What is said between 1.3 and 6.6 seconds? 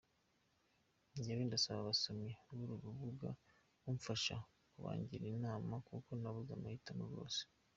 ndasaba abasomyi b’uru rubaga kumfasha bakangira inama kuko nabuze